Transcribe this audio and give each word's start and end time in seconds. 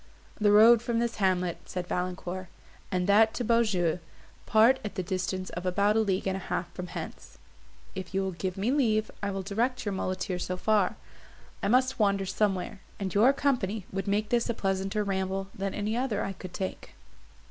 "The 0.39 0.51
road 0.51 0.81
from 0.81 0.97
this 0.97 1.17
hamlet," 1.17 1.59
said 1.69 1.85
Valancourt, 1.85 2.47
"and 2.91 3.05
that 3.05 3.35
to 3.35 3.43
Beaujeu, 3.43 3.99
part 4.47 4.79
at 4.83 4.95
the 4.95 5.03
distance 5.03 5.51
of 5.51 5.63
about 5.63 5.95
a 5.95 5.99
league 5.99 6.25
and 6.25 6.35
a 6.35 6.39
half 6.39 6.73
from 6.73 6.87
hence; 6.87 7.37
if 7.93 8.11
you 8.11 8.23
will 8.23 8.31
give 8.31 8.57
me 8.57 8.71
leave, 8.71 9.11
I 9.21 9.29
will 9.29 9.43
direct 9.43 9.85
your 9.85 9.91
muleteer 9.93 10.39
so 10.39 10.57
far. 10.57 10.95
I 11.61 11.67
must 11.67 11.99
wander 11.99 12.25
somewhere, 12.25 12.79
and 12.99 13.13
your 13.13 13.31
company 13.31 13.85
would 13.91 14.07
make 14.07 14.29
this 14.29 14.49
a 14.49 14.55
pleasanter 14.55 15.03
ramble 15.03 15.49
than 15.53 15.75
any 15.75 15.95
other 15.95 16.23
I 16.23 16.33
could 16.33 16.51
take." 16.55 16.95